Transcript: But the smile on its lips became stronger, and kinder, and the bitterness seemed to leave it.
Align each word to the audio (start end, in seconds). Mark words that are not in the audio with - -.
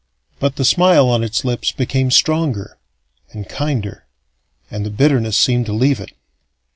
But 0.39 0.55
the 0.55 0.65
smile 0.65 1.07
on 1.09 1.23
its 1.23 1.45
lips 1.45 1.71
became 1.71 2.09
stronger, 2.09 2.79
and 3.33 3.47
kinder, 3.47 4.07
and 4.71 4.83
the 4.83 4.89
bitterness 4.89 5.37
seemed 5.37 5.67
to 5.67 5.73
leave 5.73 5.99
it. 5.99 6.11